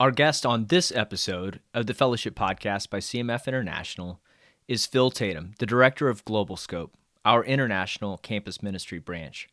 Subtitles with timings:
[0.00, 4.20] Our guest on this episode of the Fellowship Podcast by CMF International
[4.68, 6.90] is Phil Tatum, the director of Globalscope,
[7.24, 9.48] our international campus ministry branch.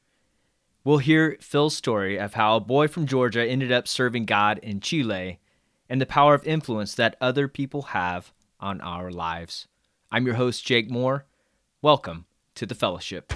[0.83, 4.81] We'll hear Phil's story of how a boy from Georgia ended up serving God in
[4.81, 5.39] Chile
[5.89, 9.67] and the power of influence that other people have on our lives.
[10.11, 11.25] I'm your host, Jake Moore.
[11.81, 13.33] Welcome to the Fellowship.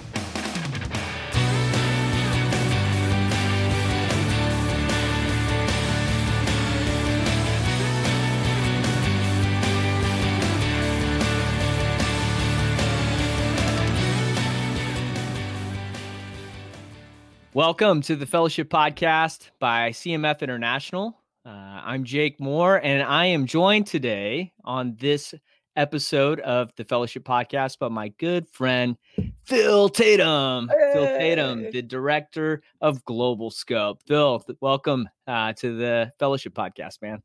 [17.52, 21.18] Welcome to the Fellowship Podcast by CMF International.
[21.44, 25.34] Uh, I'm Jake Moore, and I am joined today on this
[25.74, 28.96] episode of the Fellowship Podcast by my good friend
[29.42, 30.68] Phil Tatum.
[30.68, 30.90] Hey.
[30.92, 33.98] Phil Tatum, the director of Globalscope.
[34.06, 37.20] Phil, welcome uh, to the Fellowship Podcast, man.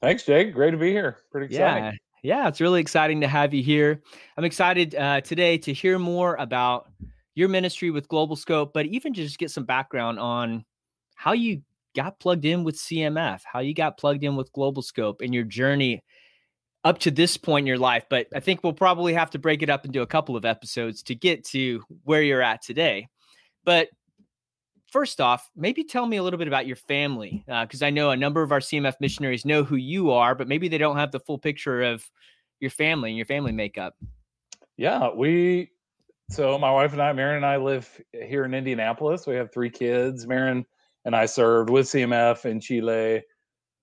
[0.00, 0.54] Thanks, Jake.
[0.54, 1.18] Great to be here.
[1.30, 1.84] Pretty exciting.
[1.84, 4.00] Yeah, yeah, it's really exciting to have you here.
[4.38, 6.88] I'm excited uh, today to hear more about
[7.38, 10.64] your ministry with Globalscope, but even just get some background on
[11.14, 11.62] how you
[11.94, 16.02] got plugged in with CMF, how you got plugged in with Globalscope and your journey
[16.82, 18.04] up to this point in your life.
[18.10, 21.00] But I think we'll probably have to break it up into a couple of episodes
[21.04, 23.06] to get to where you're at today.
[23.64, 23.88] But
[24.90, 28.10] first off, maybe tell me a little bit about your family, because uh, I know
[28.10, 31.12] a number of our CMF missionaries know who you are, but maybe they don't have
[31.12, 32.04] the full picture of
[32.58, 33.94] your family and your family makeup.
[34.76, 35.70] Yeah, we
[36.30, 39.26] so my wife and I, Marin and I, live here in Indianapolis.
[39.26, 40.26] We have three kids.
[40.26, 40.64] Marin
[41.04, 43.22] and I served with CMF in Chile,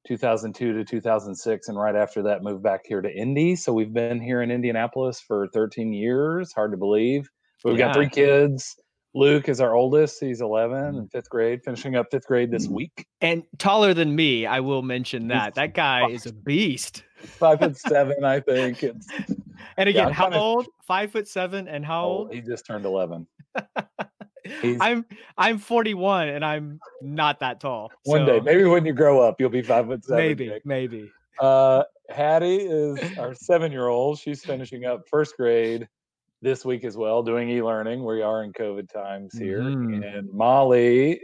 [0.08, 3.56] 2002 to 2006, and right after that, moved back here to Indy.
[3.56, 6.54] So we've been here in Indianapolis for 13 years.
[6.54, 7.30] Hard to believe.
[7.64, 7.88] But we've yeah.
[7.88, 8.76] got three kids.
[9.16, 10.20] Luke is our oldest.
[10.20, 11.06] He's 11 in mm-hmm.
[11.06, 13.08] fifth grade, finishing up fifth grade this week.
[13.22, 15.56] And taller than me, I will mention that.
[15.56, 17.04] That guy is a beast.
[17.18, 18.84] Five foot seven, I think.
[18.84, 19.08] It's,
[19.78, 20.68] and again, yeah, how kinda, old?
[20.86, 22.34] Five foot seven, and how old?
[22.34, 23.28] He just turned 11.
[24.80, 25.06] I'm
[25.38, 27.92] I'm 41 and I'm not that tall.
[28.04, 28.26] One so.
[28.26, 30.24] day, maybe when you grow up, you'll be five foot seven.
[30.24, 31.12] Maybe, maybe.
[31.40, 34.20] Uh, Hattie is our seven year old.
[34.20, 35.88] She's finishing up first grade
[36.42, 38.04] this week as well, doing e-learning.
[38.04, 39.62] We are in COVID times here.
[39.62, 40.18] Mm.
[40.18, 41.20] And Molly,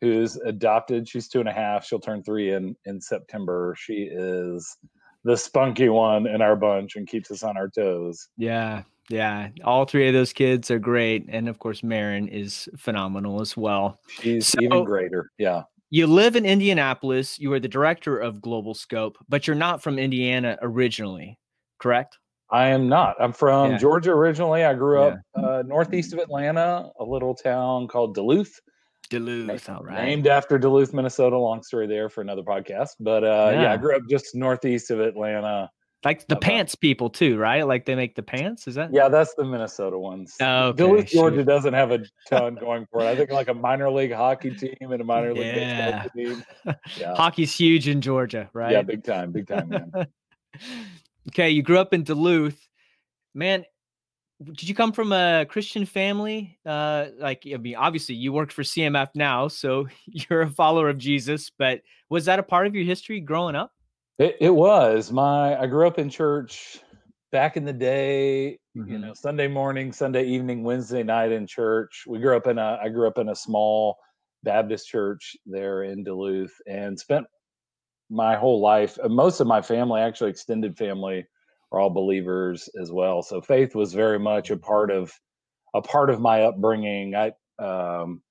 [0.00, 1.84] who's adopted, she's two and a half.
[1.84, 3.74] She'll turn three in in September.
[3.78, 4.76] She is
[5.26, 8.28] the spunky one in our bunch and keeps us on our toes.
[8.36, 8.84] Yeah.
[9.10, 9.48] Yeah.
[9.64, 11.26] All three of those kids are great.
[11.28, 13.98] And of course, Marin is phenomenal as well.
[14.08, 15.32] She's so, even greater.
[15.36, 15.62] Yeah.
[15.90, 17.40] You live in Indianapolis.
[17.40, 21.38] You are the director of Globalscope, but you're not from Indiana originally,
[21.80, 22.18] correct?
[22.50, 23.16] I am not.
[23.18, 23.78] I'm from yeah.
[23.78, 24.64] Georgia originally.
[24.64, 25.42] I grew up yeah.
[25.42, 28.60] uh, northeast of Atlanta, a little town called Duluth.
[29.10, 30.04] Duluth, all right.
[30.04, 31.38] Named after Duluth, Minnesota.
[31.38, 32.90] Long story there for another podcast.
[33.00, 33.62] But uh, yeah.
[33.62, 33.72] yeah.
[33.72, 35.70] I grew up just northeast of Atlanta.
[36.04, 37.66] Like the pants people too, right?
[37.66, 38.68] Like they make the pants.
[38.68, 38.92] Is that?
[38.92, 40.36] Yeah, that's the Minnesota ones.
[40.40, 40.76] Oh, okay.
[40.76, 43.06] Duluth, Georgia doesn't have a ton going for it.
[43.06, 46.06] I think like a minor league hockey team and a minor league yeah.
[46.14, 46.76] baseball team.
[46.96, 47.14] Yeah.
[47.16, 48.70] Hockey's huge in Georgia, right?
[48.70, 49.90] Yeah, big time, big time, man.
[51.28, 52.68] okay, you grew up in Duluth,
[53.34, 53.64] man
[54.42, 56.58] did you come from a Christian family?
[56.64, 60.98] Uh, like, I mean, obviously you work for CMF now, so you're a follower of
[60.98, 61.50] Jesus.
[61.50, 63.72] But was that a part of your history growing up?
[64.18, 65.12] It, it was.
[65.12, 66.80] My I grew up in church
[67.32, 68.58] back in the day.
[68.76, 68.92] Mm-hmm.
[68.92, 72.04] You know, Sunday morning, Sunday evening, Wednesday night in church.
[72.06, 72.78] We grew up in a.
[72.82, 73.96] I grew up in a small
[74.42, 77.26] Baptist church there in Duluth, and spent
[78.10, 78.98] my whole life.
[79.08, 81.26] Most of my family, actually extended family,
[81.72, 83.22] are all believers as well.
[83.22, 85.12] So faith was very much a part of
[85.74, 87.14] a part of my upbringing.
[87.14, 87.32] I
[87.62, 88.22] um,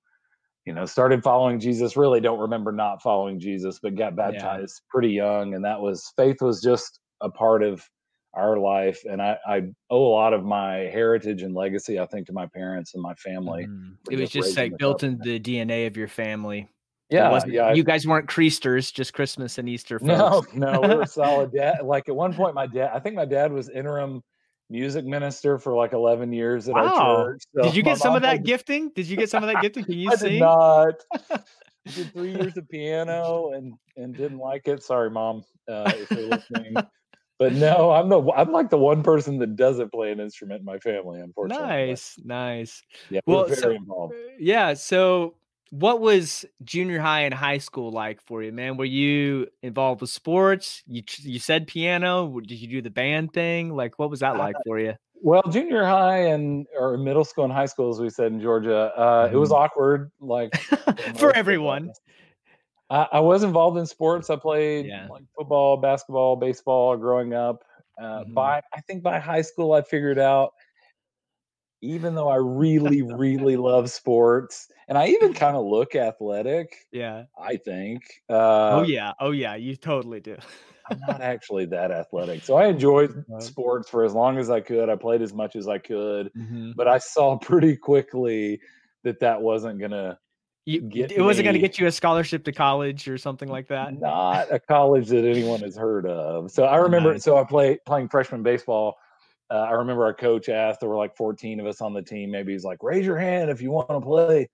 [0.66, 1.97] you know started following Jesus.
[1.97, 4.91] Really don't remember not following Jesus, but got baptized yeah.
[4.91, 7.88] pretty young, and that was faith was just a part of
[8.35, 9.01] our life.
[9.06, 12.47] And I, I owe a lot of my heritage and legacy, I think, to my
[12.47, 13.66] parents and my family.
[13.66, 14.12] Mm-hmm.
[14.12, 16.67] It was just like built into the DNA of your family.
[17.09, 17.73] Yeah, yeah.
[17.73, 19.99] You guys weren't creasters, just Christmas and Easter.
[19.99, 20.53] Folks.
[20.53, 21.53] No, no, we were solid.
[21.53, 22.91] Dad, like at one point, my dad.
[22.93, 24.23] I think my dad was interim
[24.69, 26.87] music minister for like 11 years at wow.
[26.87, 27.43] our church.
[27.55, 28.90] So did you get some of that gifting?
[28.96, 29.85] Did you get some of that gifting?
[29.85, 30.13] Can you see?
[30.13, 30.31] I sing?
[30.31, 30.93] Did not.
[31.93, 34.81] did three years of piano and and didn't like it.
[34.81, 36.73] Sorry, mom, uh, if you're listening.
[37.37, 40.66] but no, I'm the I'm like the one person that doesn't play an instrument in
[40.66, 41.22] my family.
[41.22, 42.81] Unfortunately, nice, nice.
[43.11, 44.16] Yeah, well, very so, involved.
[44.40, 45.35] Yeah, so
[45.79, 48.77] what was junior high and high school like for you, man?
[48.77, 50.81] Were you involved with sports?
[50.87, 52.39] You you said piano.
[52.39, 53.75] Did you do the band thing?
[53.75, 54.93] Like, what was that like for you?
[55.22, 58.93] Well, junior high and or middle school and high school, as we said in Georgia,
[58.95, 59.35] uh, mm-hmm.
[59.35, 59.63] it was mm-hmm.
[59.63, 60.11] awkward.
[60.22, 60.55] Like
[61.17, 61.91] for everyone.
[62.89, 64.29] I, I, was involved in sports.
[64.29, 65.07] I played yeah.
[65.09, 67.63] like football, basketball, baseball growing up.
[67.99, 68.33] Uh, mm-hmm.
[68.33, 70.53] By I think by high school, I figured out.
[71.85, 76.76] Even though I really, really love sports, and I even kind of look athletic.
[76.91, 78.03] Yeah, I think.
[78.29, 80.37] Uh, oh yeah, oh yeah, you totally do.
[80.90, 82.43] I'm not actually that athletic.
[82.43, 84.87] So I enjoyed sports for as long as I could.
[84.90, 86.72] I played as much as I could, mm-hmm.
[86.76, 88.59] but I saw pretty quickly
[89.03, 90.17] that that wasn't going to
[90.66, 93.67] you, get it wasn't going to get you a scholarship to college or something like
[93.67, 93.99] that.
[93.99, 96.52] Not a college that anyone has heard of.
[96.52, 97.14] So I remember.
[97.14, 97.23] Nice.
[97.23, 98.97] So I play playing freshman baseball.
[99.52, 100.80] Uh, I remember our coach asked.
[100.80, 102.32] There were like 14 of us on the team.
[102.32, 104.50] Maybe he's like, "Raise your hand if you want to play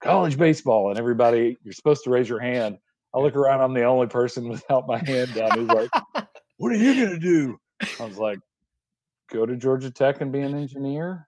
[0.00, 2.78] college baseball." And everybody, you're supposed to raise your hand.
[3.14, 3.60] I look around.
[3.60, 5.58] I'm the only person without my hand down.
[5.58, 5.90] He's like,
[6.58, 7.58] "What are you gonna do?"
[8.00, 8.38] I was like,
[9.32, 11.26] "Go to Georgia Tech and be an engineer."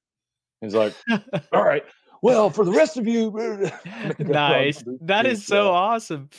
[0.60, 0.94] He's like,
[1.52, 1.84] "All right."
[2.22, 3.30] well, for the rest of you,
[4.18, 4.84] nice.
[5.00, 6.30] That is so awesome.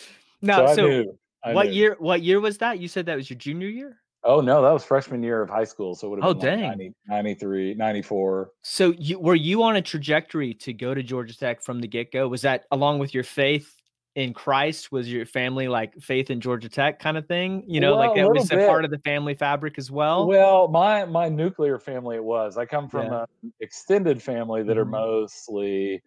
[0.41, 1.19] Now, so, so knew,
[1.51, 1.73] what knew.
[1.73, 1.95] year?
[1.99, 2.79] What year was that?
[2.79, 4.01] You said that was your junior year.
[4.23, 5.95] Oh no, that was freshman year of high school.
[5.95, 6.69] So it would have oh, been dang.
[6.69, 8.51] Like 90, 93, 94.
[8.61, 12.11] So you were you on a trajectory to go to Georgia Tech from the get
[12.11, 12.27] go?
[12.27, 13.81] Was that along with your faith
[14.15, 14.91] in Christ?
[14.91, 17.63] Was your family like faith in Georgia Tech kind of thing?
[17.67, 18.59] You know, well, like that was bit.
[18.59, 20.27] a part of the family fabric as well.
[20.27, 22.57] Well, my my nuclear family it was.
[22.57, 23.25] I come from yeah.
[23.43, 24.81] an extended family that mm-hmm.
[24.81, 26.03] are mostly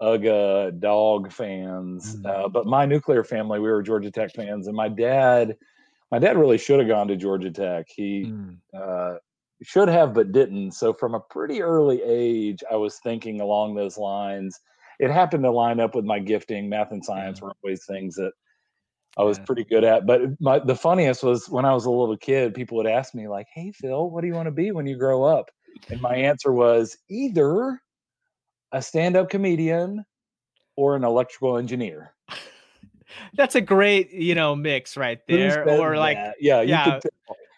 [0.00, 2.26] UGA dog fans, mm-hmm.
[2.26, 5.56] uh, but my nuclear family we were Georgia Tech fans, and my dad,
[6.10, 7.86] my dad really should have gone to Georgia Tech.
[7.88, 8.26] He.
[8.26, 8.56] Mm.
[8.76, 9.18] Uh,
[9.62, 13.98] should have but didn't so from a pretty early age i was thinking along those
[13.98, 14.58] lines
[15.00, 16.68] it happened to line up with my gifting.
[16.68, 17.46] Math and science yeah.
[17.46, 18.32] were always things that
[19.16, 19.44] I was yeah.
[19.44, 20.06] pretty good at.
[20.06, 23.26] But my, the funniest was when I was a little kid, people would ask me
[23.26, 25.50] like, "Hey Phil, what do you want to be when you grow up?"
[25.88, 27.80] And my answer was either
[28.72, 30.04] a stand-up comedian
[30.76, 32.14] or an electrical engineer.
[33.34, 35.68] That's a great, you know, mix right there.
[35.68, 36.36] Or like, that?
[36.40, 37.00] yeah, yeah.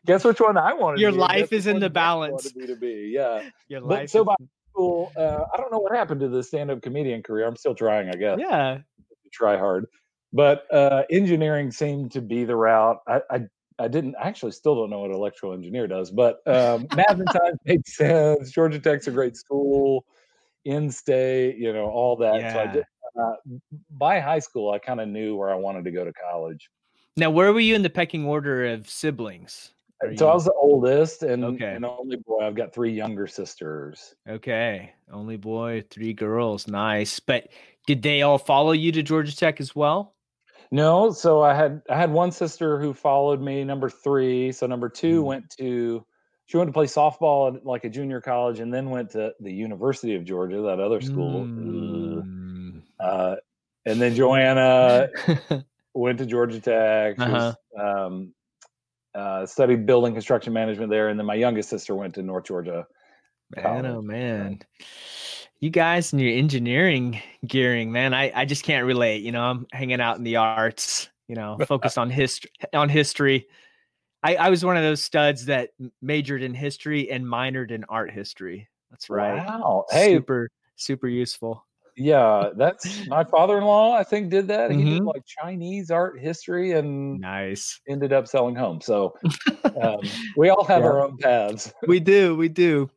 [0.04, 0.96] Guess which one I wanted.
[0.96, 1.02] To.
[1.02, 2.50] Your life is in the balance.
[2.52, 3.48] To be, yeah.
[3.68, 4.00] Your life.
[4.00, 4.34] But, so by
[4.70, 5.12] school.
[5.16, 7.46] Uh, I don't know what happened to the stand-up comedian career.
[7.46, 8.38] I'm still trying, I guess.
[8.40, 8.78] Yeah,
[9.32, 9.86] try hard.
[10.32, 12.98] But uh, engineering seemed to be the route.
[13.06, 13.40] I, I,
[13.78, 17.28] I didn't I actually still don't know what electrical engineer does, but um, math and
[17.32, 18.50] science made sense.
[18.50, 20.06] Georgia Tech's a great school,
[20.64, 22.40] in state, you know, all that.
[22.40, 22.52] Yeah.
[22.52, 22.84] So I did.
[23.20, 23.34] Uh,
[23.90, 26.70] by high school, I kind of knew where I wanted to go to college.
[27.16, 29.72] Now, where were you in the pecking order of siblings?
[30.16, 31.74] so I was the oldest and, okay.
[31.74, 32.40] and only boy.
[32.44, 34.14] I've got three younger sisters.
[34.28, 34.92] Okay.
[35.12, 36.66] Only boy, three girls.
[36.66, 37.20] Nice.
[37.20, 37.48] But
[37.86, 40.14] did they all follow you to Georgia Tech as well?
[40.70, 41.12] No.
[41.12, 44.52] So I had I had one sister who followed me, number three.
[44.52, 45.26] So number two mm.
[45.26, 46.04] went to
[46.46, 49.52] she went to play softball at like a junior college and then went to the
[49.52, 51.44] University of Georgia, that other school.
[51.44, 52.41] Mm.
[53.02, 53.36] Uh,
[53.84, 55.08] and then Joanna
[55.94, 57.18] went to Georgia Tech.
[57.18, 57.54] Uh-huh.
[57.74, 58.34] Was, um,
[59.14, 62.86] uh, studied building construction management there, and then my youngest sister went to North Georgia.
[63.54, 64.60] Man, oh man,
[65.60, 69.22] you guys and your engineering gearing, man, I I just can't relate.
[69.22, 71.10] You know, I'm hanging out in the arts.
[71.28, 73.46] You know, focused on history on history.
[74.22, 75.70] I, I was one of those studs that
[76.00, 78.68] majored in history and minored in art history.
[78.90, 79.44] That's right.
[79.46, 79.84] Wow.
[79.90, 81.66] Hey, super super useful.
[81.96, 83.92] Yeah, that's my father-in-law.
[83.92, 84.70] I think did that.
[84.70, 84.78] Mm-hmm.
[84.78, 85.08] He did mm-hmm.
[85.08, 88.86] like Chinese art history and nice ended up selling homes.
[88.86, 89.14] So
[89.82, 90.00] um,
[90.36, 90.86] we all have yeah.
[90.86, 91.72] our own paths.
[91.86, 92.88] we do, we do.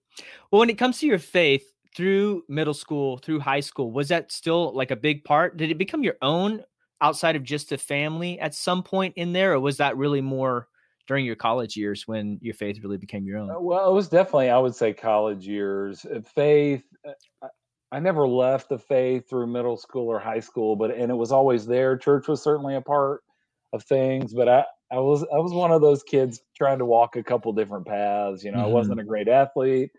[0.51, 1.63] Well, when it comes to your faith
[1.95, 5.57] through middle school, through high school, was that still like a big part?
[5.57, 6.63] Did it become your own
[7.01, 10.67] outside of just the family at some point in there, or was that really more?
[11.07, 13.51] during your college years when your faith really became your own?
[13.51, 16.05] Uh, well, it was definitely, I would say, college years.
[16.05, 17.47] Uh, faith, uh,
[17.95, 21.31] I never left the faith through middle school or high school, but and it was
[21.31, 21.95] always there.
[21.95, 23.23] Church was certainly a part
[23.71, 27.15] of things, but I I was I was one of those kids trying to walk
[27.15, 28.43] a couple different paths.
[28.43, 28.67] You know, mm-hmm.
[28.67, 29.91] I wasn't a great athlete.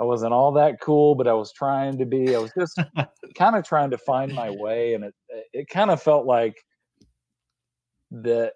[0.00, 2.34] I wasn't all that cool, but I was trying to be.
[2.34, 2.80] I was just
[3.38, 5.14] kind of trying to find my way, and it
[5.52, 6.56] it kind of felt like
[8.10, 8.54] that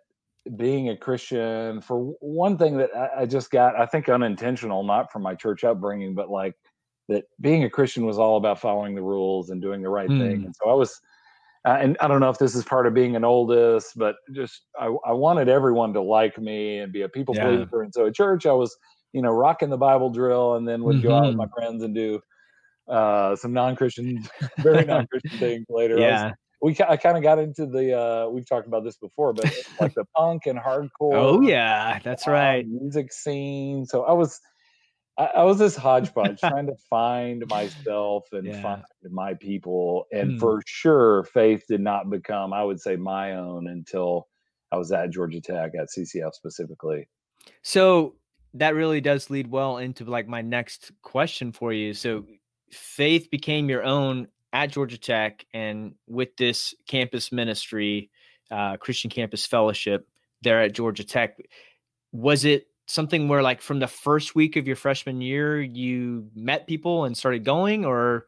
[0.56, 1.80] being a Christian.
[1.80, 5.62] For one thing, that I, I just got, I think unintentional, not from my church
[5.62, 6.56] upbringing, but like
[7.10, 10.18] that being a Christian was all about following the rules and doing the right mm.
[10.18, 10.36] thing.
[10.38, 10.44] Hmm.
[10.46, 10.98] And so I was,
[11.66, 14.62] uh, and I don't know if this is part of being an oldest, but just
[14.78, 17.44] I, I wanted everyone to like me and be a people yeah.
[17.44, 17.82] pleaser.
[17.82, 18.74] And so at church, I was,
[19.12, 21.08] you know, rocking the Bible drill and then would mm-hmm.
[21.08, 21.60] go out with my mm-hmm.
[21.60, 22.20] friends and do
[22.88, 24.24] uh, some non-Christian,
[24.58, 25.98] very non-Christian things later.
[25.98, 26.26] Yeah.
[26.26, 29.50] Was, we I kind of got into the uh, we've talked about this before, but
[29.80, 31.14] like the punk and hardcore.
[31.14, 32.66] Oh yeah, that's right.
[32.68, 33.86] music scene.
[33.86, 34.38] So I was
[35.20, 38.62] I, I was this hodgepodge trying to find myself and yeah.
[38.62, 40.06] find my people.
[40.10, 40.40] And mm.
[40.40, 44.28] for sure, faith did not become, I would say, my own until
[44.72, 47.08] I was at Georgia Tech at CCF specifically.
[47.62, 48.14] So
[48.54, 51.92] that really does lead well into like my next question for you.
[51.92, 52.24] So
[52.72, 58.10] faith became your own at Georgia Tech and with this campus ministry,
[58.50, 60.08] uh, Christian Campus Fellowship
[60.42, 61.36] there at Georgia Tech.
[62.12, 66.66] Was it something where like from the first week of your freshman year you met
[66.66, 68.26] people and started going or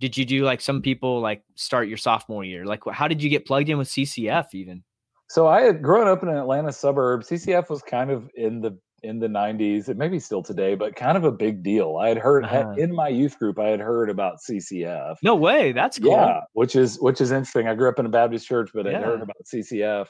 [0.00, 2.64] did you do like some people like start your sophomore year?
[2.64, 4.84] Like how did you get plugged in with ccf even?
[5.28, 8.78] So i had grown up in an atlanta suburb ccf was kind of in the
[9.02, 11.98] in the 90s it may be still today but kind of a big deal.
[11.98, 12.74] I had heard uh-huh.
[12.78, 16.12] in my youth group i had heard about ccf no way that's cool.
[16.12, 18.98] Yeah which is which is interesting i grew up in a baptist church but yeah.
[18.98, 20.06] i heard about ccf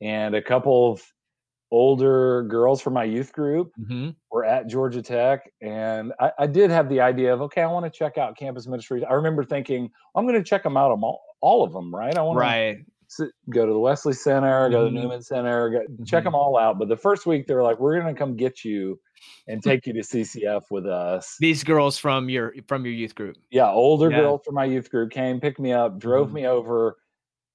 [0.00, 1.02] and a couple of
[1.70, 4.10] older girls from my youth group mm-hmm.
[4.30, 7.84] were at Georgia Tech, and I, I, did have the idea of okay, I want
[7.84, 9.02] to check out campus ministries.
[9.08, 12.16] I remember thinking I'm going to check them out all, all of them, right?
[12.16, 12.78] I want right.
[13.18, 15.02] to go to the Wesley Center, go to the mm-hmm.
[15.02, 16.04] Newman Center, go, mm-hmm.
[16.04, 16.78] check them all out.
[16.78, 19.00] But the first week they were like, "We're going to come get you."
[19.48, 21.36] and take you to CCF with us.
[21.40, 23.36] These girls from your from your youth group.
[23.50, 24.20] Yeah, older yeah.
[24.20, 26.36] girls from my youth group came, picked me up, drove mm-hmm.
[26.36, 26.96] me over,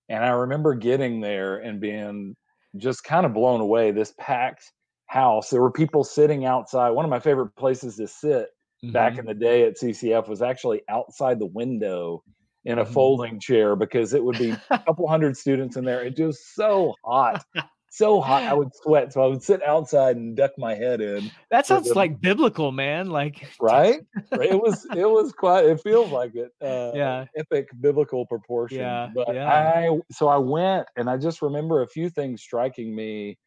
[0.10, 2.36] and I remember getting there and being
[2.78, 3.92] just kind of blown away.
[3.92, 4.72] This packed
[5.08, 5.50] house.
[5.50, 6.92] There were people sitting outside.
[6.92, 8.48] One of my favorite places to sit
[8.84, 8.92] mm-hmm.
[8.92, 12.24] back in the day at CCF was actually outside the window
[12.64, 12.94] in a mm-hmm.
[12.94, 16.04] folding chair because it would be a couple hundred students in there.
[16.04, 17.44] It was so hot.
[17.92, 19.14] So hot I would sweat.
[19.14, 21.30] So I would sit outside and duck my head in.
[21.52, 23.10] That sounds like biblical, man.
[23.10, 24.00] Like right?
[24.32, 26.52] it was it was quite it feels like it.
[26.72, 27.26] Uh, yeah.
[27.36, 28.80] Epic biblical proportion.
[28.80, 29.10] Yeah.
[29.14, 29.50] But yeah.
[29.50, 33.38] I so I went and I just remember a few things striking me.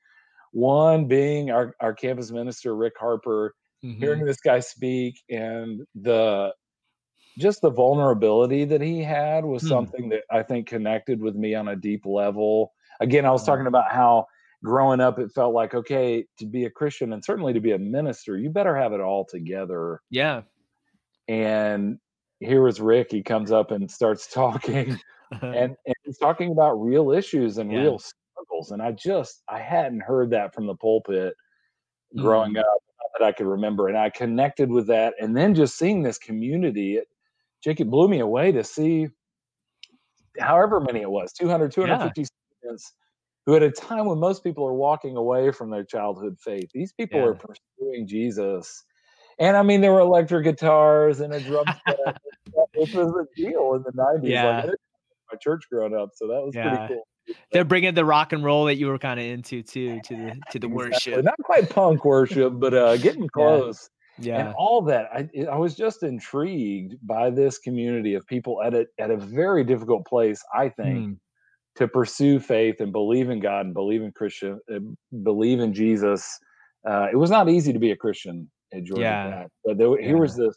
[0.53, 3.99] One being our, our campus minister, Rick Harper, mm-hmm.
[3.99, 6.53] hearing this guy speak and the
[7.39, 9.69] just the vulnerability that he had was hmm.
[9.69, 12.73] something that I think connected with me on a deep level.
[13.01, 14.27] Again, I was talking about how
[14.65, 17.79] growing up it felt like okay to be a christian and certainly to be a
[17.79, 20.01] minister you better have it all together.
[20.11, 20.41] Yeah.
[21.29, 21.99] And
[22.41, 24.99] here was rick he comes up and starts talking
[25.43, 27.81] and, and he's talking about real issues and yeah.
[27.81, 31.35] real struggles and i just i hadn't heard that from the pulpit
[32.17, 32.61] growing mm.
[32.61, 32.67] up
[33.19, 36.97] that i could remember and i connected with that and then just seeing this community
[36.97, 37.09] it
[37.63, 39.09] jake it blew me away to see
[40.39, 42.25] however many it was 200 250
[42.65, 42.95] students
[43.47, 46.93] who at a time when most people are walking away from their childhood faith, these
[46.93, 47.27] people yeah.
[47.27, 48.85] are pursuing Jesus.
[49.39, 52.17] And I mean, there were electric guitars and a drum set,
[52.75, 54.29] which was a deal in the 90s.
[54.29, 54.63] Yeah.
[54.65, 54.77] Like,
[55.33, 56.77] my church growing up, so that was yeah.
[56.77, 57.37] pretty cool.
[57.53, 60.41] They're bringing the rock and roll that you were kind of into too to the
[60.51, 60.71] to the exactly.
[60.71, 61.25] worship.
[61.25, 63.89] Not quite punk worship, but uh, getting close.
[64.19, 64.35] Yeah.
[64.35, 64.41] yeah.
[64.41, 68.87] And all that, I, I was just intrigued by this community of people at a
[68.99, 70.43] at a very difficult place.
[70.55, 71.17] I think mm
[71.77, 74.79] to pursue faith and believe in God and believe in Christian, uh,
[75.23, 76.39] believe in Jesus.
[76.89, 79.31] Uh, it was not easy to be a Christian at Georgia yeah.
[79.31, 80.07] Tech, but there, yeah.
[80.07, 80.55] here was this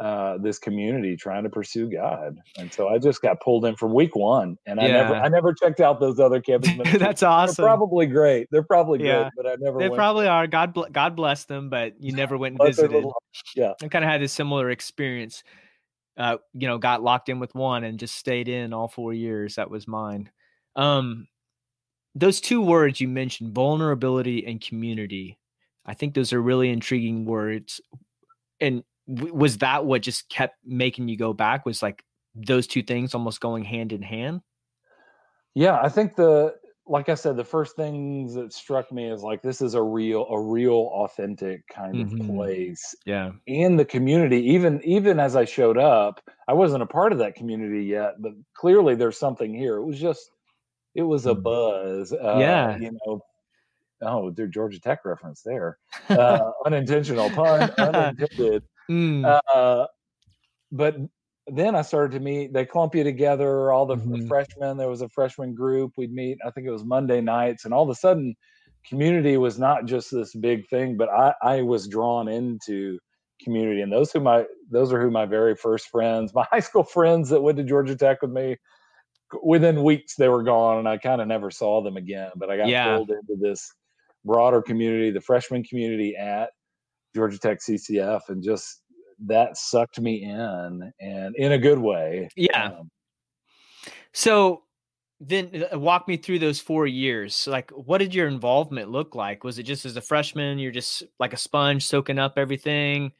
[0.00, 3.92] uh, this community trying to pursue God, and so I just got pulled in from
[3.92, 6.70] week one, and I never I never checked out those other campus.
[6.98, 7.62] That's awesome.
[7.62, 8.48] They're probably great.
[8.50, 9.24] They're probably yeah.
[9.24, 9.78] good, but I never.
[9.78, 9.98] They went.
[9.98, 10.46] probably are.
[10.46, 12.92] God God bless them, but you never went and visited.
[12.92, 13.14] Little,
[13.54, 15.42] yeah, I kind of had a similar experience
[16.20, 19.54] uh, you know, got locked in with one and just stayed in all four years.
[19.54, 20.30] That was mine.
[20.76, 21.28] Um,
[22.14, 25.38] those two words you mentioned, vulnerability and community,
[25.86, 27.80] I think those are really intriguing words.
[28.60, 31.64] And w- was that what just kept making you go back?
[31.64, 34.42] Was like those two things almost going hand in hand?
[35.54, 36.54] Yeah, I think the
[36.90, 40.26] like I said, the first things that struck me is like this is a real,
[40.26, 42.20] a real authentic kind mm-hmm.
[42.20, 42.96] of place.
[43.06, 43.30] Yeah.
[43.46, 47.36] And the community, even even as I showed up, I wasn't a part of that
[47.36, 49.76] community yet, but clearly there's something here.
[49.76, 50.32] It was just
[50.96, 51.44] it was a mm.
[51.44, 52.12] buzz.
[52.12, 52.76] Uh, yeah.
[52.76, 53.20] You know,
[54.02, 55.78] oh, their Georgia Tech reference there.
[56.08, 58.64] Uh, unintentional pun, unintended.
[58.90, 59.40] Mm.
[59.54, 59.86] Uh,
[60.72, 60.96] but
[61.52, 62.52] then I started to meet.
[62.52, 64.26] They clump you together, all the mm-hmm.
[64.26, 64.76] freshmen.
[64.76, 65.92] There was a freshman group.
[65.96, 66.38] We'd meet.
[66.44, 68.34] I think it was Monday nights, and all of a sudden,
[68.86, 72.98] community was not just this big thing, but I, I was drawn into
[73.42, 73.80] community.
[73.82, 77.28] And those who my those are who my very first friends, my high school friends
[77.30, 78.56] that went to Georgia Tech with me.
[79.44, 82.30] Within weeks, they were gone, and I kind of never saw them again.
[82.34, 82.96] But I got yeah.
[82.96, 83.72] pulled into this
[84.24, 86.50] broader community, the freshman community at
[87.14, 88.82] Georgia Tech CCF, and just
[89.26, 92.28] that sucked me in and in a good way.
[92.36, 92.66] Yeah.
[92.66, 92.90] Um,
[94.12, 94.62] so
[95.20, 97.46] then uh, walk me through those four years.
[97.46, 99.44] Like, what did your involvement look like?
[99.44, 103.12] Was it just as a freshman, you're just like a sponge soaking up everything?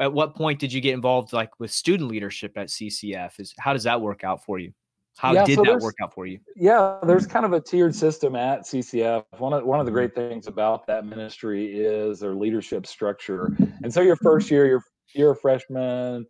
[0.00, 3.38] At what point did you get involved, like with student leadership at CCF?
[3.38, 4.72] Is how does that work out for you?
[5.16, 6.40] How yeah, did so that work out for you?
[6.56, 9.24] Yeah, there's kind of a tiered system at CCF.
[9.38, 9.96] One of one of the mm-hmm.
[9.96, 13.56] great things about that ministry is their leadership structure.
[13.84, 14.82] And so your first year, you're
[15.14, 16.26] you're a freshman.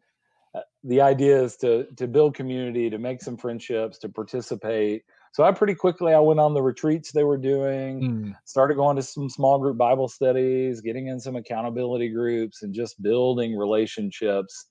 [0.55, 5.03] Uh, the idea is to to build community, to make some friendships, to participate.
[5.33, 8.37] So I pretty quickly I went on the retreats they were doing, mm.
[8.45, 13.03] started going to some small group Bible studies, getting in some accountability groups, and just
[13.03, 14.67] building relationships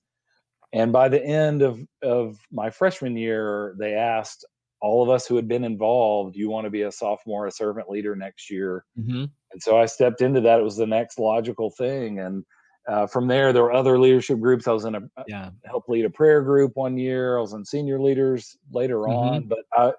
[0.74, 4.44] and by the end of, of my freshman year, they asked
[4.80, 7.88] all of us who had been involved, you want to be a sophomore, a servant
[7.88, 8.84] leader next year?
[8.98, 9.26] Mm-hmm.
[9.52, 10.58] And so I stepped into that.
[10.58, 12.18] It was the next logical thing.
[12.18, 12.44] And
[12.86, 14.68] uh, from there, there were other leadership groups.
[14.68, 15.50] I was in a yeah.
[15.64, 17.38] help lead a prayer group one year.
[17.38, 19.12] I was in senior leaders later mm-hmm.
[19.12, 19.48] on.
[19.48, 19.92] But I,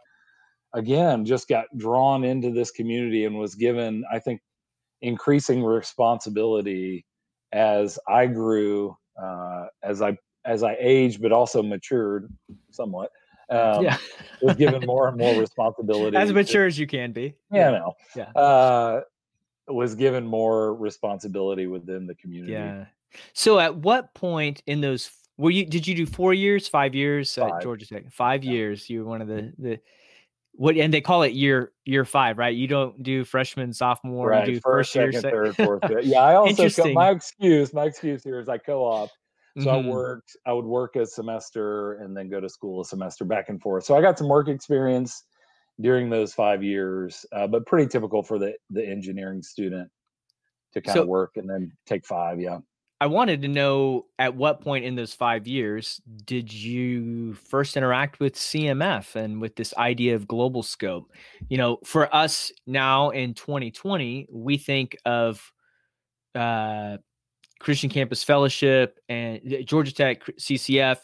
[0.74, 4.42] again, just got drawn into this community and was given, I think,
[5.02, 7.06] increasing responsibility
[7.52, 12.32] as I grew, uh, as I as I aged, but also matured
[12.72, 13.10] somewhat.
[13.50, 13.98] Um, yeah,
[14.42, 16.18] was given more and more responsibility.
[16.18, 17.36] As mature as you can be.
[17.52, 17.94] Yeah, no.
[18.16, 18.30] Yeah.
[18.32, 19.02] Uh,
[19.68, 22.54] was given more responsibility within the community.
[22.54, 22.86] Yeah.
[23.34, 25.66] So, at what point in those were you?
[25.66, 27.52] Did you do four years, five years five.
[27.52, 28.12] at Georgia Tech?
[28.12, 28.52] Five yeah.
[28.52, 28.90] years.
[28.90, 29.80] You were one of the the
[30.54, 32.56] what and they call it year year five, right?
[32.56, 34.48] You don't do freshman, sophomore, right.
[34.48, 35.84] you do first, first second, year, third, fourth.
[36.06, 39.10] Yeah, I also co- my excuse, my excuse here is I co-op
[39.58, 39.88] so mm-hmm.
[39.88, 43.48] I worked, I would work a semester and then go to school a semester back
[43.48, 43.86] and forth.
[43.86, 45.24] So I got some work experience
[45.80, 49.90] during those five years, uh, but pretty typical for the the engineering student
[50.74, 52.40] to kind so, of work and then take five.
[52.40, 52.60] Yeah.
[53.02, 58.22] I wanted to know at what point in those five years did you first interact
[58.22, 61.06] with CMF and with this idea of Globalscope?
[61.50, 65.52] You know, for us now in 2020, we think of
[66.36, 66.98] uh,
[67.60, 71.00] Christian Campus Fellowship and Georgia Tech CCF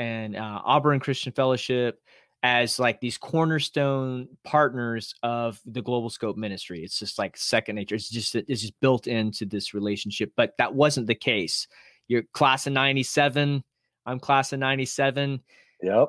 [0.00, 2.00] and uh, Auburn Christian Fellowship
[2.42, 8.08] as like these cornerstone partners of the Globalscope ministry it's just like second nature it's
[8.08, 11.66] just it's just built into this relationship but that wasn't the case
[12.06, 13.62] you're class of 97
[14.06, 15.40] i'm class of 97
[15.82, 16.08] yep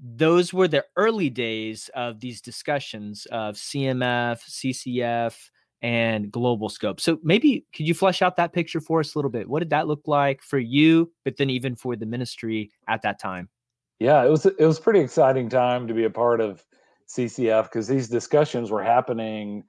[0.00, 5.50] those were the early days of these discussions of cmf ccf
[5.82, 7.00] and Globalscope.
[7.00, 9.48] So maybe could you flesh out that picture for us a little bit?
[9.48, 13.20] What did that look like for you, but then even for the ministry at that
[13.20, 13.48] time?
[14.00, 16.64] Yeah, it was it was pretty exciting time to be a part of
[17.08, 19.64] CCF because these discussions were happening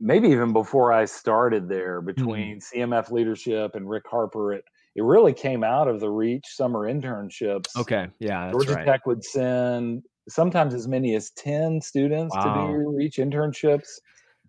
[0.00, 2.06] maybe even before I started there mm-hmm.
[2.06, 2.92] between mm-hmm.
[2.92, 4.52] CMF leadership and Rick Harper.
[4.52, 4.64] It
[4.94, 7.74] it really came out of the Reach summer internships.
[7.76, 8.84] Okay, yeah, Georgia right.
[8.84, 12.66] Tech would send sometimes as many as ten students wow.
[12.66, 13.88] to do Reach internships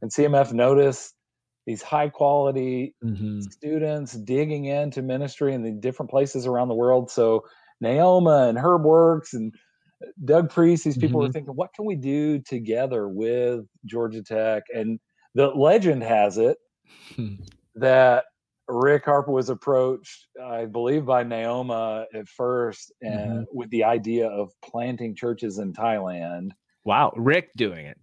[0.03, 1.15] and CMF noticed
[1.65, 3.39] these high quality mm-hmm.
[3.39, 7.09] students digging into ministry in the different places around the world.
[7.09, 7.45] So
[7.83, 9.53] Naoma and Herb Works and
[10.03, 11.27] uh, Doug Priest, these people mm-hmm.
[11.27, 14.63] were thinking, what can we do together with Georgia Tech?
[14.73, 14.99] And
[15.35, 16.57] the legend has it
[17.75, 18.25] that
[18.67, 23.57] Rick Harper was approached, I believe, by Naoma at first, and mm-hmm.
[23.57, 26.51] with the idea of planting churches in Thailand.
[26.85, 27.97] Wow, Rick doing it.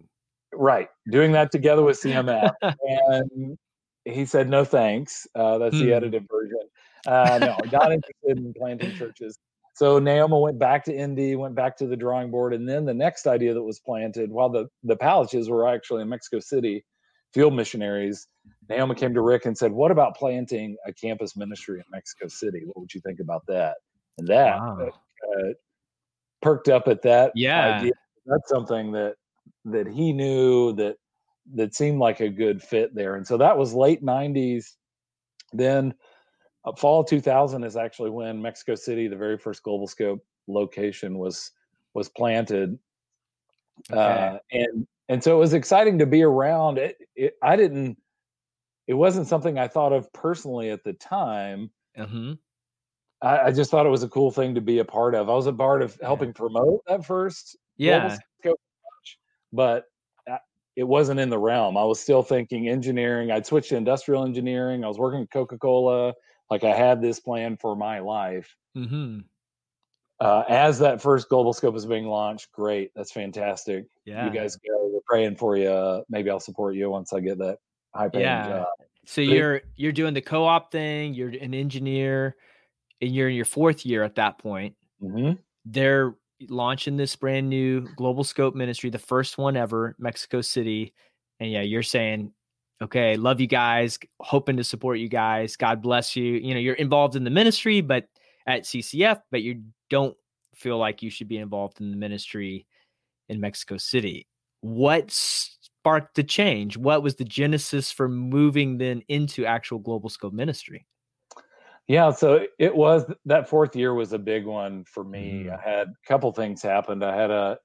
[0.52, 3.56] Right, doing that together with CMF, and
[4.04, 5.26] he said no thanks.
[5.34, 5.92] Uh, that's the hmm.
[5.92, 6.60] edited version.
[7.06, 9.38] Uh, no, not interested in planting churches.
[9.80, 12.92] So Naoma went back to Indy, went back to the drawing board, and then the
[12.92, 16.84] next idea that was planted, while the the Palaches were actually in Mexico City,
[17.32, 18.28] field missionaries,
[18.70, 22.64] Naoma came to Rick and said, "What about planting a campus ministry in Mexico City?
[22.66, 23.76] What would you think about that?"
[24.18, 24.90] And that wow.
[25.38, 25.48] uh,
[26.42, 27.32] perked up at that.
[27.34, 27.92] Yeah, idea.
[28.26, 29.14] that's something that
[29.64, 30.96] that he knew that
[31.54, 33.16] that seemed like a good fit there.
[33.16, 34.76] And so that was late 90s.
[35.54, 35.94] Then
[36.70, 41.52] uh, fall 2000 is actually when Mexico City, the very first Globalscope location was
[41.94, 42.78] was planted.
[43.90, 44.00] Okay.
[44.00, 47.96] Uh, and and so it was exciting to be around it, it, I didn't
[48.87, 51.70] it wasn't something I thought of personally at the time.
[51.96, 52.33] Mm-hmm.
[53.22, 55.28] I, I, just thought it was a cool thing to be a part of.
[55.28, 58.16] I was a part of helping promote that first yeah
[59.52, 59.85] but
[60.76, 61.76] it wasn't in the realm.
[61.76, 63.30] I was still thinking engineering.
[63.30, 64.85] I'd switched to industrial engineering.
[64.85, 66.14] I was working at Coca Cola.
[66.50, 68.54] Like I had this plan for my life.
[68.76, 69.20] Mm-hmm.
[70.20, 72.90] Uh, as that first Globalscope is being launched, great.
[72.94, 73.86] That's fantastic.
[74.04, 74.26] Yeah.
[74.26, 74.90] You guys go.
[74.92, 76.04] We're praying for you.
[76.10, 77.58] Maybe I'll support you once I get that
[77.94, 78.48] high paying yeah.
[78.48, 78.66] job.
[79.06, 81.14] So but you're you're doing the co-op thing.
[81.14, 82.36] You're an engineer,
[83.00, 84.74] and you're in your fourth year at that point.
[85.02, 85.40] Mm-hmm.
[85.64, 86.16] They're
[86.48, 90.92] launching this brand new Globalscope ministry, the first one ever, Mexico City.
[91.38, 92.32] And yeah, you're saying,
[92.82, 95.56] okay, love you guys, hoping to support you guys.
[95.56, 96.34] God bless you.
[96.34, 98.06] You know, you're involved in the ministry, but
[98.46, 100.16] at CCF, but you don't
[100.54, 102.66] feel like you should be involved in the ministry
[103.28, 104.26] in Mexico City.
[104.62, 106.76] What sparked the change?
[106.76, 110.86] What was the genesis for moving then into actual Globalscope ministry?
[111.88, 115.46] Yeah, so it was that fourth year was a big one for me.
[115.46, 115.58] Mm.
[115.58, 117.04] I had a couple things happened.
[117.04, 117.58] I had a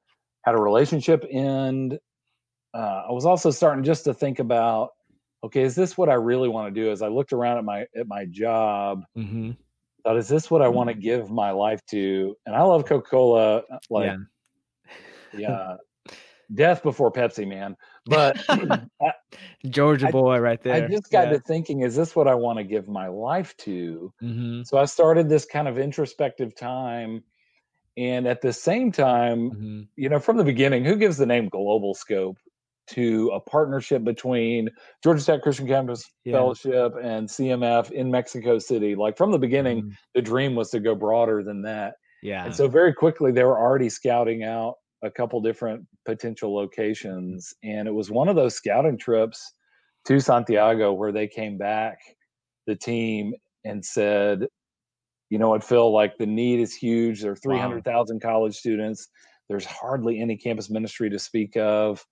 [0.43, 1.99] had a relationship end.
[2.73, 4.89] Uh, I was also starting just to think about,
[5.43, 6.91] okay, is this what I really want to do?
[6.91, 9.51] As I looked around at my at my job, mm-hmm.
[10.03, 11.01] thought, is this what I want to mm.
[11.01, 12.35] give my life to?
[12.45, 14.17] And I love Coca Cola, uh, like
[15.33, 15.37] yeah.
[15.37, 15.75] yeah,
[16.53, 17.75] death before Pepsi, man.
[18.05, 19.13] But I,
[19.67, 20.73] Georgia boy, right there.
[20.75, 21.33] I just got yeah.
[21.33, 24.13] to thinking, is this what I want to give my life to?
[24.21, 24.63] Mm-hmm.
[24.63, 27.23] So I started this kind of introspective time.
[27.97, 29.81] And at the same time, mm-hmm.
[29.95, 32.35] you know, from the beginning, who gives the name Globalscope
[32.87, 34.69] to a partnership between
[35.03, 36.33] Georgia Tech Christian Campus yeah.
[36.33, 38.95] Fellowship and CMF in Mexico City?
[38.95, 39.91] Like from the beginning, mm-hmm.
[40.13, 41.95] the dream was to go broader than that.
[42.21, 42.45] Yeah.
[42.45, 47.87] And so very quickly, they were already scouting out a couple different potential locations and
[47.87, 49.53] it was one of those scouting trips
[50.05, 51.97] to Santiago where they came back
[52.67, 54.47] the team and said
[55.29, 58.29] you know what Phil like the need is huge there are 300,000 wow.
[58.29, 59.07] college students
[59.49, 62.03] there's hardly any campus ministry to speak of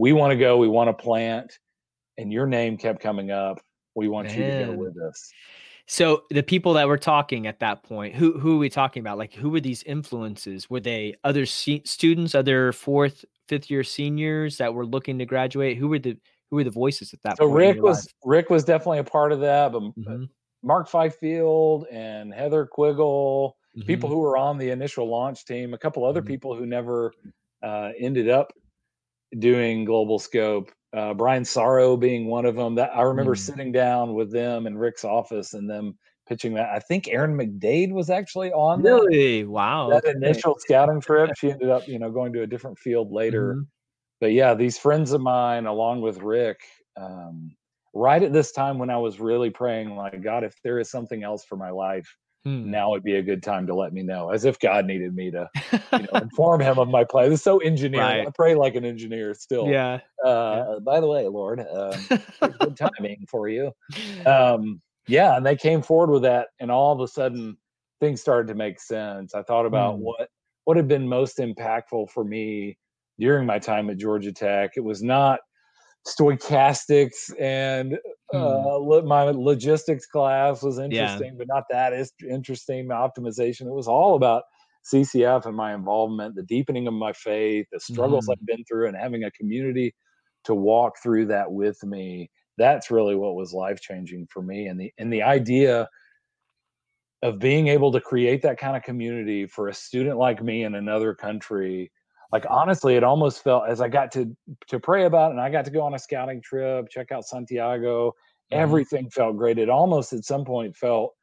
[0.00, 1.58] we want to go we want to plant
[2.18, 3.60] and your name kept coming up
[3.94, 4.38] we want Man.
[4.38, 5.30] you to go with us
[5.90, 9.18] so the people that were talking at that point, who who are we talking about?
[9.18, 10.70] Like who were these influences?
[10.70, 15.78] Were they other se- students, other fourth, fifth year seniors that were looking to graduate?
[15.78, 16.16] Who were the
[16.48, 17.56] who were the voices at that so point?
[17.56, 18.14] Rick was life?
[18.24, 20.26] Rick was definitely a part of that, but mm-hmm.
[20.62, 23.84] Mark Fifield and Heather Quiggle, mm-hmm.
[23.84, 26.28] people who were on the initial launch team, a couple other mm-hmm.
[26.28, 27.12] people who never
[27.64, 28.52] uh, ended up
[29.38, 32.74] doing Globalscope uh, Brian Sorrow being one of them.
[32.74, 33.38] That I remember mm.
[33.38, 35.96] sitting down with them in Rick's office and them
[36.28, 36.70] pitching that.
[36.70, 40.16] I think Erin McDade was actually on really that, wow that okay.
[40.16, 41.30] initial scouting trip.
[41.36, 43.54] She ended up you know going to a different field later.
[43.54, 43.62] Mm-hmm.
[44.20, 46.60] But yeah, these friends of mine, along with Rick,
[47.00, 47.52] um,
[47.94, 51.22] right at this time when I was really praying, like God, if there is something
[51.22, 52.70] else for my life, Hmm.
[52.70, 55.30] Now would be a good time to let me know, as if God needed me
[55.30, 55.48] to
[55.92, 57.32] you know, inform him of my plan.
[57.32, 58.00] It's so engineer.
[58.00, 58.26] Right.
[58.26, 59.68] I pray like an engineer still.
[59.68, 60.00] Yeah.
[60.24, 60.78] Uh, yeah.
[60.82, 61.94] By the way, Lord, uh,
[62.60, 63.72] good timing for you.
[64.24, 67.58] Um, yeah, and they came forward with that, and all of a sudden
[68.00, 69.34] things started to make sense.
[69.34, 70.02] I thought about hmm.
[70.02, 70.28] what
[70.64, 72.78] what had been most impactful for me
[73.18, 74.72] during my time at Georgia Tech.
[74.76, 75.40] It was not
[76.06, 77.98] stochastics and
[78.30, 78.36] hmm.
[78.36, 81.34] uh, my logistics class was interesting, yeah.
[81.36, 82.86] but not that is interesting.
[82.86, 83.62] My Optimization.
[83.62, 84.44] It was all about
[84.92, 88.32] CCF and my involvement, the deepening of my faith, the struggles mm.
[88.32, 89.94] I've been through, and having a community
[90.44, 92.30] to walk through that with me.
[92.56, 95.88] That's really what was life changing for me, and the and the idea
[97.22, 100.74] of being able to create that kind of community for a student like me in
[100.74, 101.92] another country
[102.32, 104.34] like honestly it almost felt as i got to
[104.66, 107.24] to pray about it and i got to go on a scouting trip check out
[107.24, 108.60] santiago mm-hmm.
[108.60, 111.14] everything felt great it almost at some point felt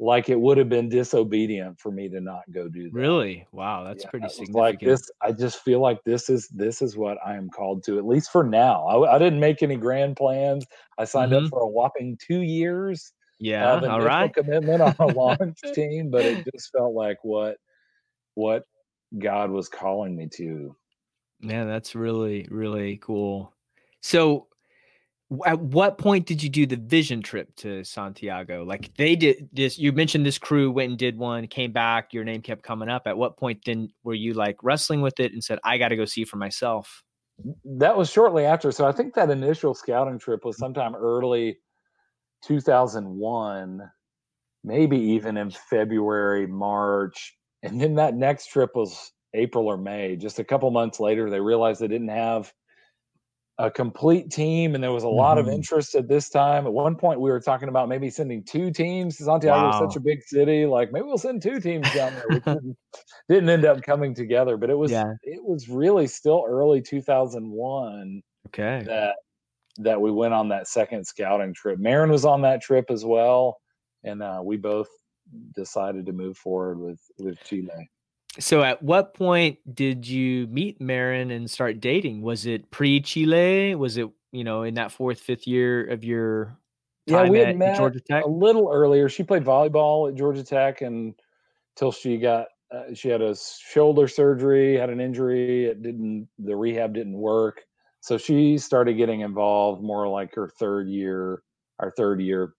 [0.00, 2.92] like it would have been disobedient for me to not go do that.
[2.94, 3.46] Really?
[3.52, 4.56] Wow, that's yeah, pretty significant.
[4.56, 7.98] Like this, I just feel like this is this is what I am called to,
[7.98, 8.86] at least for now.
[8.86, 10.64] I, I didn't make any grand plans.
[10.98, 11.44] I signed mm-hmm.
[11.44, 13.12] up for a whopping two years.
[13.38, 14.32] Yeah, all right.
[14.32, 17.58] Commitment on a launch team, but it just felt like what
[18.34, 18.64] what
[19.18, 20.76] God was calling me to.
[21.40, 23.52] Yeah, that's really, really cool.
[24.02, 24.46] So,
[25.46, 28.64] at what point did you do the vision trip to Santiago?
[28.64, 32.24] Like they did this, you mentioned this crew went and did one, came back, your
[32.24, 33.02] name kept coming up.
[33.06, 35.96] At what point then were you like wrestling with it and said, I got to
[35.96, 37.04] go see for myself?
[37.64, 38.72] That was shortly after.
[38.72, 40.64] So, I think that initial scouting trip was mm-hmm.
[40.64, 41.58] sometime early
[42.44, 43.90] 2001,
[44.64, 50.16] maybe even in February, March and then that next trip was April or May.
[50.16, 52.52] Just a couple months later, they realized they didn't have
[53.58, 55.48] a complete team, and there was a lot mm-hmm.
[55.48, 56.66] of interest at this time.
[56.66, 59.18] At one point, we were talking about maybe sending two teams.
[59.18, 59.70] Santiago wow.
[59.70, 62.24] is such a big city, like maybe we'll send two teams down there.
[62.28, 62.76] Which didn't,
[63.28, 65.12] didn't end up coming together, but it was yeah.
[65.22, 68.22] it was really still early 2001.
[68.48, 69.16] Okay, that
[69.76, 71.78] that we went on that second scouting trip.
[71.78, 73.58] Marin was on that trip as well,
[74.04, 74.88] and uh, we both
[75.54, 77.90] decided to move forward with with Chile.
[78.38, 82.22] So, at what point did you meet Marin and start dating?
[82.22, 83.74] Was it pre Chile?
[83.74, 86.56] Was it you know in that fourth, fifth year of your
[87.06, 88.24] yeah, we had met Georgia Tech?
[88.24, 89.08] a little earlier.
[89.08, 91.14] She played volleyball at Georgia Tech and
[91.76, 95.66] until she got uh, she had a shoulder surgery, had an injury.
[95.66, 97.62] It didn't, the rehab didn't work.
[98.00, 101.42] So she started getting involved more like her third year,
[101.78, 102.54] our third year.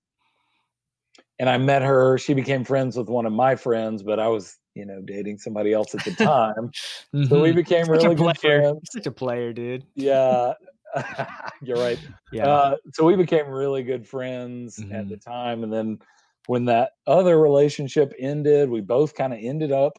[1.41, 2.19] And I met her.
[2.19, 5.73] She became friends with one of my friends, but I was, you know, dating somebody
[5.73, 6.69] else at the time.
[6.69, 7.23] mm-hmm.
[7.25, 7.55] So we mm-hmm.
[7.55, 8.89] became such really good friends.
[8.91, 9.83] Such a player, dude.
[9.95, 10.53] Yeah.
[11.63, 11.97] You're right.
[12.31, 12.47] Yeah.
[12.47, 14.93] Uh, so we became really good friends mm-hmm.
[14.93, 15.31] at the mm-hmm.
[15.31, 15.63] time.
[15.63, 15.97] And then
[16.45, 19.93] when that other relationship ended, we both kind of ended up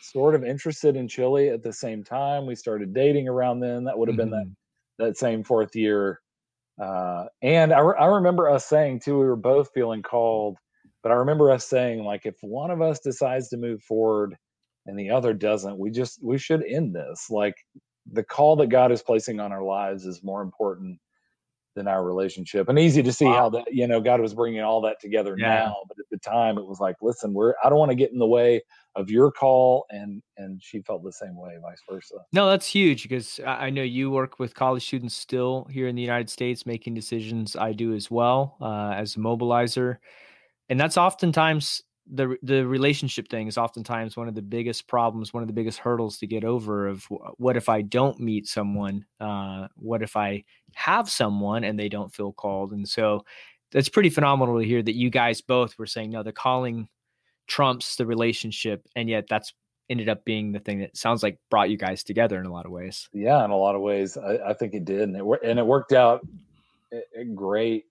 [0.00, 2.46] sort of interested in Chile at the same time.
[2.46, 3.84] We started dating around then.
[3.84, 4.30] That would have mm-hmm.
[4.30, 5.04] been that mm-hmm.
[5.04, 6.20] that same fourth year.
[6.80, 10.56] Uh, and I, re- I remember us saying too, we were both feeling called,
[11.06, 14.36] but I remember us saying like, if one of us decides to move forward
[14.86, 17.30] and the other doesn't, we just we should end this.
[17.30, 17.54] Like
[18.10, 20.98] the call that God is placing on our lives is more important
[21.76, 22.68] than our relationship.
[22.68, 23.34] And easy to see wow.
[23.34, 25.46] how that, you know, God was bringing all that together yeah.
[25.46, 25.76] now.
[25.86, 28.18] But at the time, it was like, listen, we're, I don't want to get in
[28.18, 28.60] the way
[28.96, 29.86] of your call.
[29.90, 32.16] And, and she felt the same way, vice versa.
[32.32, 36.02] No, that's huge because I know you work with college students still here in the
[36.02, 37.54] United States making decisions.
[37.54, 39.98] I do as well uh, as a mobilizer.
[40.68, 45.42] And that's oftentimes the the relationship thing is oftentimes one of the biggest problems, one
[45.42, 46.86] of the biggest hurdles to get over.
[46.86, 49.04] Of what if I don't meet someone?
[49.20, 52.72] Uh, what if I have someone and they don't feel called?
[52.72, 53.24] And so
[53.72, 56.22] that's pretty phenomenal to hear that you guys both were saying no.
[56.22, 56.88] The calling
[57.46, 59.52] trumps the relationship, and yet that's
[59.88, 62.66] ended up being the thing that sounds like brought you guys together in a lot
[62.66, 63.08] of ways.
[63.12, 65.66] Yeah, in a lot of ways, I, I think it did, and it and it
[65.66, 66.26] worked out
[66.92, 67.84] eh, eh, great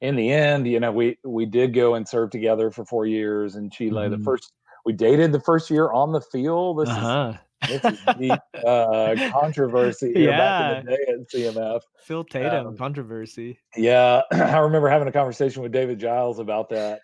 [0.00, 3.56] in the end, you know, we we did go and serve together for four years
[3.56, 4.02] in Chile.
[4.02, 4.18] Mm-hmm.
[4.18, 4.52] The first
[4.84, 6.80] we dated the first year on the field.
[6.80, 7.34] This uh-huh.
[7.68, 10.36] is this is deep uh, controversy yeah.
[10.36, 11.80] back in the day at CMF.
[12.04, 13.58] Phil Tatum um, controversy.
[13.76, 17.00] Yeah, I remember having a conversation with David Giles about that.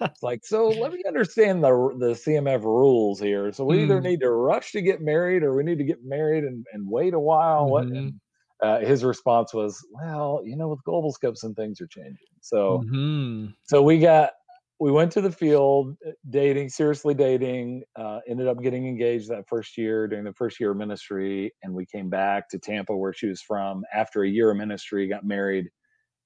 [0.00, 3.52] it's like, so let me understand the the CMF rules here.
[3.52, 3.82] So we mm.
[3.82, 6.88] either need to rush to get married, or we need to get married and, and
[6.88, 7.64] wait a while.
[7.64, 7.70] Mm-hmm.
[7.70, 7.84] What?
[7.86, 8.20] And
[8.62, 13.48] uh, his response was, "Well, you know, with Globalscopes and things are changing." So, mm-hmm.
[13.64, 14.30] so we got
[14.78, 17.82] we went to the field uh, dating, seriously dating.
[17.96, 21.74] Uh, ended up getting engaged that first year during the first year of ministry, and
[21.74, 23.84] we came back to Tampa, where she was from.
[23.92, 25.68] After a year of ministry, got married,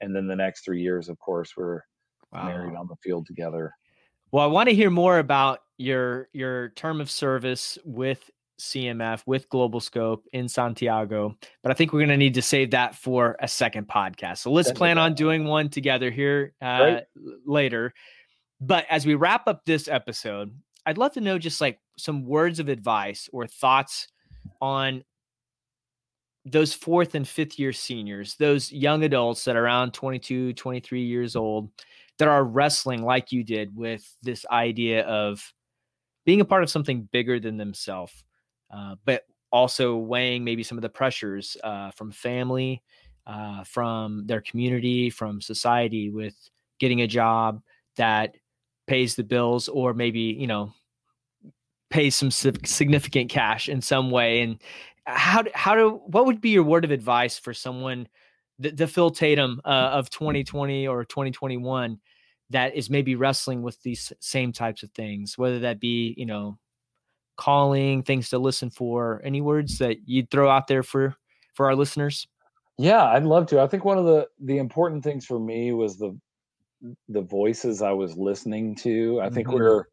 [0.00, 1.82] and then the next three years, of course, we're
[2.32, 2.44] wow.
[2.44, 3.72] married on the field together.
[4.32, 9.48] Well, I want to hear more about your your term of service with CMF with
[9.48, 11.36] Globalscope in Santiago.
[11.62, 14.38] But I think we're going to need to save that for a second podcast.
[14.38, 17.00] So let's plan on doing one together here uh,
[17.44, 17.92] later.
[18.60, 20.54] But as we wrap up this episode,
[20.86, 24.08] I'd love to know just like some words of advice or thoughts
[24.60, 25.02] on
[26.44, 31.36] those fourth and fifth year seniors, those young adults that are around 22, 23 years
[31.36, 31.70] old
[32.18, 35.52] that are wrestling like you did with this idea of
[36.26, 38.24] being a part of something bigger than themselves
[38.72, 42.82] uh, but also weighing maybe some of the pressures uh, from family,
[43.26, 46.34] uh, from their community, from society with
[46.78, 47.60] getting a job
[47.96, 48.36] that
[48.86, 50.72] pays the bills or maybe, you know,
[51.90, 54.42] pays some significant cash in some way.
[54.42, 54.62] And
[55.04, 58.08] how, how do, what would be your word of advice for someone,
[58.58, 61.98] the, the Phil Tatum uh, of 2020 or 2021
[62.50, 66.58] that is maybe wrestling with these same types of things, whether that be, you know,
[67.40, 69.20] calling, things to listen for?
[69.24, 71.16] Any words that you'd throw out there for
[71.54, 72.28] for our listeners?
[72.78, 73.60] Yeah, I'd love to.
[73.60, 76.16] I think one of the the important things for me was the
[77.08, 79.20] the voices I was listening to.
[79.20, 79.56] I think mm-hmm.
[79.56, 79.84] we're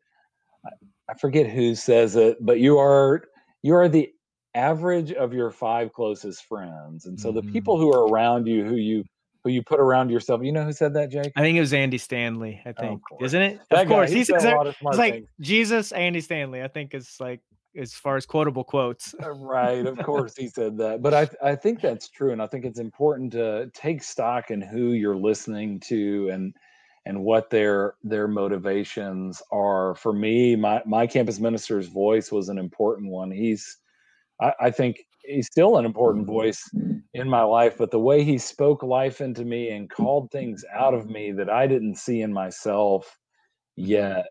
[1.09, 3.23] I forget who says it, but you are
[3.63, 4.09] you are the
[4.53, 7.05] average of your five closest friends.
[7.05, 7.47] And so mm-hmm.
[7.47, 9.03] the people who are around you who you
[9.47, 10.41] who you put around yourself.
[10.43, 11.31] You know who said that, Jake?
[11.35, 12.61] I think it was Andy Stanley.
[12.65, 13.59] I think, oh, isn't it?
[13.69, 14.43] That of guy, course, he's, he's
[14.97, 15.25] like.
[15.41, 16.61] Jesus, Andy Stanley.
[16.61, 17.41] I think is like
[17.77, 19.13] as far as quotable quotes.
[19.23, 21.01] Uh, right, of course, he said that.
[21.01, 24.61] But I I think that's true, and I think it's important to take stock in
[24.61, 26.53] who you're listening to and
[27.05, 29.95] and what their their motivations are.
[29.95, 33.31] For me, my my campus minister's voice was an important one.
[33.31, 33.77] He's
[34.41, 36.33] I, I think he's still an important mm-hmm.
[36.33, 36.63] voice
[37.13, 40.93] in my life but the way he spoke life into me and called things out
[40.93, 43.17] of me that i didn't see in myself
[43.75, 44.25] yet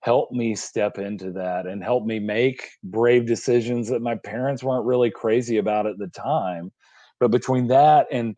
[0.00, 4.86] helped me step into that and help me make brave decisions that my parents weren't
[4.86, 6.70] really crazy about at the time.
[7.18, 8.36] But between that and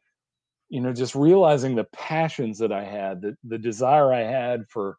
[0.70, 4.96] you know just realizing the passions that i had the, the desire i had for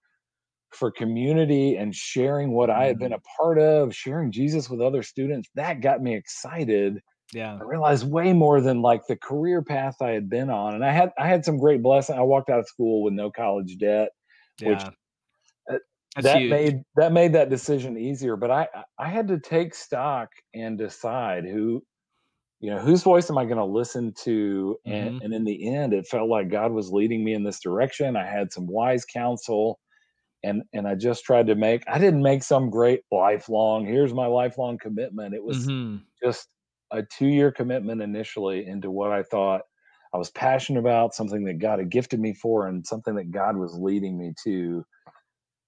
[0.74, 3.16] for community and sharing what I had been mm-hmm.
[3.16, 7.02] a part of, sharing Jesus with other students, that got me excited.
[7.34, 7.58] Yeah.
[7.60, 10.76] I realized way more than like the career path I had been on.
[10.76, 12.18] And I had I had some great blessing.
[12.18, 14.10] I walked out of school with no college debt,
[14.60, 14.70] yeah.
[14.70, 14.82] which
[15.72, 15.78] uh,
[16.22, 16.50] that huge.
[16.50, 18.36] made that made that decision easier.
[18.36, 18.68] But I
[19.00, 21.82] I had to take stock and decide who,
[22.60, 24.78] you know, whose voice am I going to listen to?
[24.86, 25.24] And, Mhm.
[25.24, 28.18] and in the end, it felt like God was leading me in this direction.
[28.18, 29.80] I had some wise counsel,
[30.44, 31.84] and and I just tried to make.
[31.88, 33.86] I didn't make some great lifelong.
[33.86, 35.36] Here's my lifelong commitment.
[35.36, 36.06] It was Mhm.
[36.24, 36.48] just
[36.92, 39.62] a two year commitment initially into what I thought
[40.14, 43.58] I was passionate about, something that God had gifted me for, and something that God
[43.58, 44.84] was leading me to.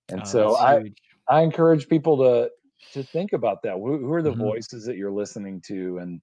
[0.09, 0.97] And Oh, so I huge.
[1.29, 2.51] I encourage people to
[2.93, 3.73] to think about that.
[3.75, 4.53] Who, who are the Mhm.
[4.53, 6.21] voices that you're listening to, and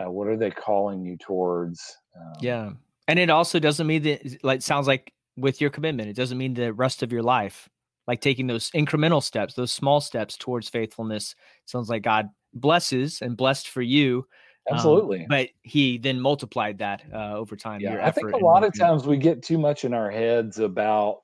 [0.00, 1.80] uh, what are they calling you towards?
[2.18, 2.74] Um, Yeah.
[3.06, 6.54] And it also doesn't mean that like sounds like with your commitment, it doesn't mean
[6.54, 7.68] the rest of your life.
[8.08, 11.36] Like taking those incremental steps, those small steps towards faithfulness.
[11.66, 14.26] Sounds like God blesses and blessed for you.
[14.70, 15.26] um, absolutely.
[15.28, 17.80] but he then multiplied that uh, over time.
[17.82, 21.20] yeah, I think a lot of times we get too much in our heads about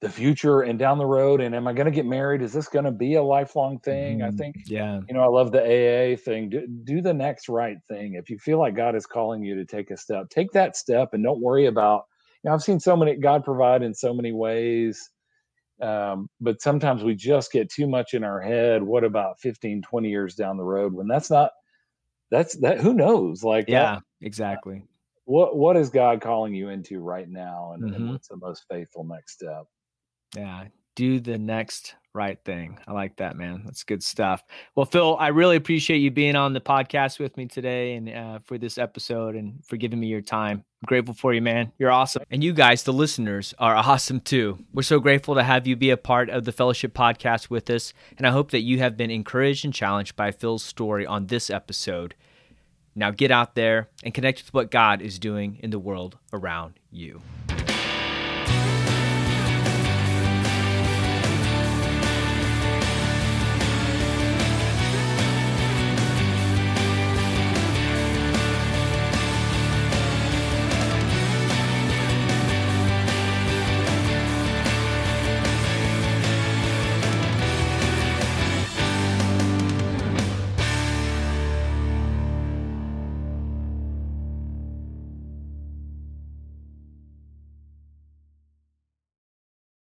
[0.00, 1.40] the future and down the road.
[1.40, 2.42] And am I going to get married?
[2.42, 4.22] Is this going to be a lifelong thing?
[4.22, 4.36] I Mhm.
[4.36, 5.00] think Yeah.
[5.08, 6.48] you know, I love the AA thing.
[6.50, 8.14] Do, do the next right thing.
[8.14, 11.12] If you feel like God is calling you to take a step, take that step
[11.14, 12.04] and don't worry about,
[12.42, 15.10] you know, I've seen so many, God provide in so many ways.
[15.82, 18.82] Um, but sometimes we just get too much in our head.
[18.82, 21.52] What about 15, 20 years down the road when that's not,
[22.30, 23.44] that's that, who knows?
[23.44, 24.00] Like, that, Yeah.
[24.20, 24.86] Exactly.
[25.24, 27.72] what, what is God calling you into right now?
[27.72, 28.08] And, and Mhm.
[28.08, 29.64] what's the most faithful next step?
[30.36, 30.68] Yeah.
[30.94, 32.78] Do the next right thing.
[32.86, 33.62] I like that, man.
[33.64, 34.42] That's good stuff.
[34.74, 38.38] Well, Phil, I really appreciate you being on the podcast with me today and uh,
[38.44, 40.64] for this episode and for giving me your time.
[40.82, 41.72] I'm grateful for you, man.
[41.78, 42.22] You're awesome.
[42.30, 44.58] And you guys, the listeners, are awesome too.
[44.72, 47.92] We're so grateful to have you be a part of the Fellowship podcast with us.
[48.18, 51.50] And I hope that you have been encouraged and challenged by Phil's story on this
[51.50, 52.14] episode.
[52.96, 56.80] Now get out there and connect with what God is doing in the world around
[56.90, 57.20] you.